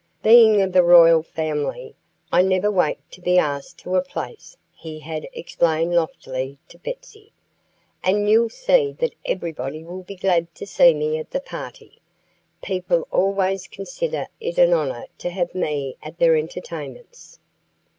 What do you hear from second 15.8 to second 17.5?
at their entertainments."